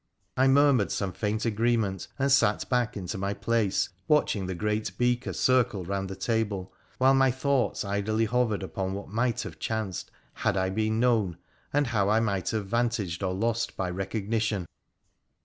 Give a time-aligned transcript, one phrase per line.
[0.37, 5.31] 'I murmured some faint agreement, and sat back into my place, watching the great beaker
[5.31, 10.57] circle round the table, while my thoughts idly hovered upon what might have chanced had
[10.57, 11.37] I been known,
[11.71, 14.65] and how I might have vantaged or lost by recognition.